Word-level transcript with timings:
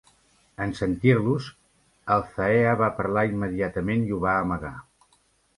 En 0.63 0.71
sentir-los, 0.79 1.49
Althaea 2.15 2.73
va 2.81 2.89
parar 3.01 3.27
immediatament 3.35 4.09
i 4.09 4.17
ho 4.17 4.21
va 4.29 4.37
amagar. 4.39 4.77